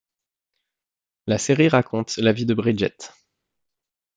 [1.27, 3.11] La série raconte la vie de Bridget.